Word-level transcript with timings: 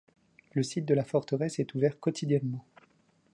Le 0.55 0.63
site 0.63 0.85
de 0.85 0.95
la 0.95 1.03
forteresse 1.03 1.59
est 1.59 1.75
ouvert 1.75 1.99
quotidiennement. 1.99 2.65